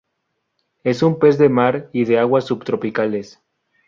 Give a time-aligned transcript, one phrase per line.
[0.83, 3.39] Es un pez de mar y de aguas subtropicales.